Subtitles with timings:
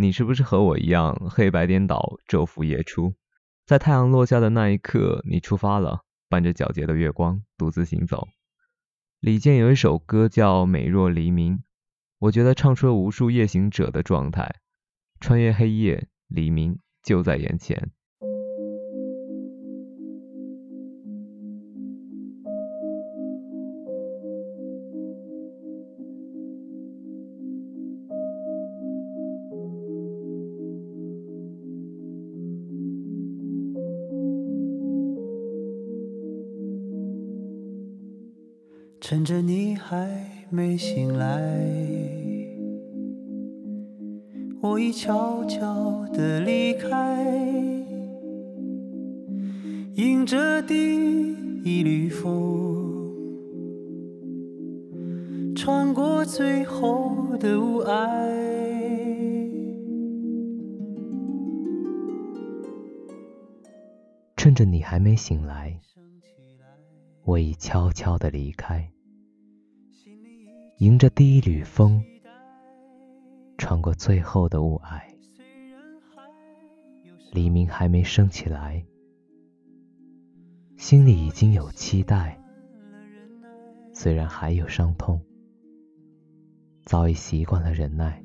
[0.00, 3.14] 你是不是和我一样黑白颠倒，昼伏夜出？
[3.66, 8.28] 在太阳落下的那一刻，你出发了，伴着皎洁的月光，独自行走。
[9.18, 11.56] 李健有一首歌叫《美若黎明》，
[12.20, 14.60] 我觉得唱出了无数夜行者的状态，
[15.18, 17.90] 穿越黑夜，黎明就在眼前。
[39.00, 40.08] 趁着你还
[40.50, 41.28] 没醒来，
[44.60, 47.24] 我已悄悄地离开，
[49.94, 50.74] 迎着第
[51.62, 53.14] 一缕风，
[55.54, 58.18] 穿过最后的雾霭。
[64.36, 65.80] 趁着你还没醒来，
[67.28, 68.90] 我已悄悄地离开。
[70.78, 72.02] 迎着第一缕风，
[73.58, 75.02] 穿过最后的雾霭，
[77.30, 78.82] 黎明还没升起来，
[80.78, 82.42] 心里已经有期待。
[83.92, 85.20] 虽然还有伤痛，
[86.86, 88.24] 早已习惯了忍耐。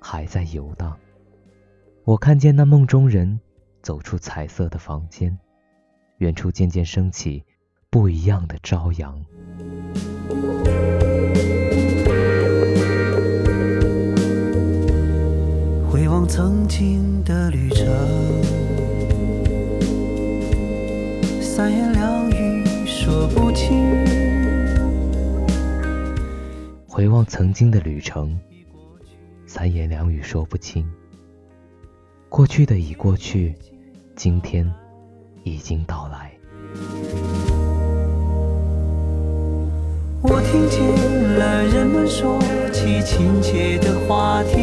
[0.00, 0.96] 还在游荡。
[2.04, 3.38] 我看见那梦中人
[3.82, 5.38] 走出彩色的房间，
[6.18, 7.44] 远处渐渐升起
[7.90, 9.22] 不一样的朝阳。
[15.88, 17.86] 回望曾经的旅程，
[21.40, 23.90] 三言两语说不清。
[26.88, 28.38] 回望曾经的旅程，
[29.52, 30.88] 三言两语说不清。
[32.28, 33.52] 过去的已过去，
[34.14, 34.64] 今天
[35.42, 36.30] 已经到来。
[40.22, 42.38] 我听见了人们说
[42.72, 44.54] 起亲切的话题，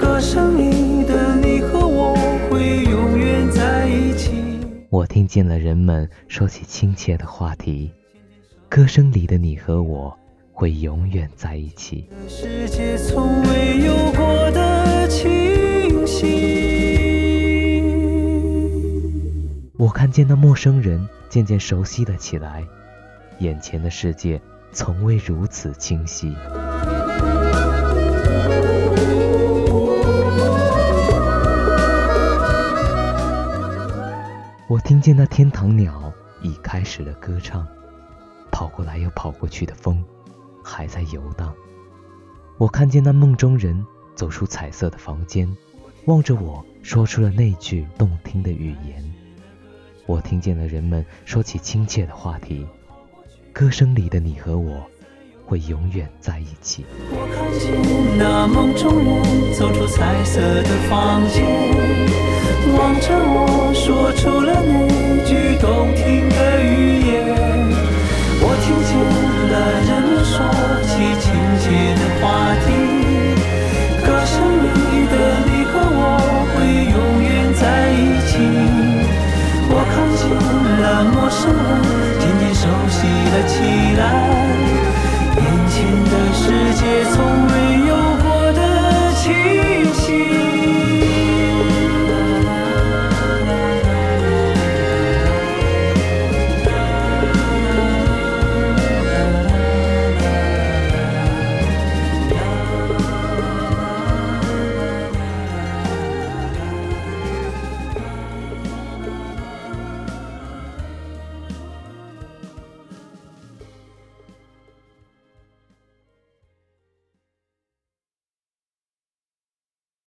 [0.00, 2.14] 歌声里的你和我
[2.48, 4.30] 会永远在一起。
[4.88, 7.90] 我听见了人们说起亲切的话题，
[8.68, 10.16] 歌声里的你和我
[10.58, 12.04] 会永远在一起。
[12.26, 17.80] 世界从未有过的清晰。
[19.76, 22.64] 我看见那陌生人渐渐熟悉了起来。
[23.38, 24.40] 眼前的世界
[24.72, 26.34] 从未如此清晰。
[34.66, 37.64] 我听见那天堂鸟已开始了歌唱，
[38.50, 40.04] 跑过来又跑过去的风
[40.78, 41.52] 还在游荡。
[42.56, 43.84] 我看见那梦中人
[44.14, 45.48] 走出彩色的房间，
[46.04, 49.12] 望着我说出了那句动听的语言。
[50.06, 52.64] 我听见了人们说起亲切的话题。
[53.52, 54.88] 歌声里的你和我
[55.44, 56.84] 会永远在一起。
[57.10, 61.44] 我看见那梦中人走出彩色的房间，
[62.78, 67.47] 望着我说出了那句动听的语言。
[83.46, 83.62] 起
[83.96, 84.37] 来。